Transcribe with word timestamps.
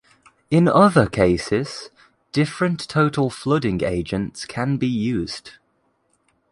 In 0.49 0.67
other 0.67 1.05
cases, 1.05 1.91
different 2.31 2.89
total 2.89 3.29
flooding 3.29 3.83
agents 3.83 4.45
can 4.47 4.77
be 4.77 4.87
used. 4.87 5.59